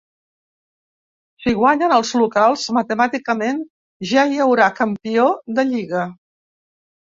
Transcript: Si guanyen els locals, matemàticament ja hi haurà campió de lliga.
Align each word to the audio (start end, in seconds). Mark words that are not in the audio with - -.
Si 1.43 1.53
guanyen 1.59 1.93
els 1.97 2.15
locals, 2.23 2.65
matemàticament 2.79 3.61
ja 4.15 4.27
hi 4.35 4.43
haurà 4.49 4.73
campió 4.83 5.31
de 5.61 5.71
lliga. 5.73 6.07